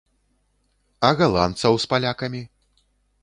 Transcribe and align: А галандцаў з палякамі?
А 1.09 1.11
галандцаў 1.19 1.73
з 1.83 1.91
палякамі? 1.91 2.43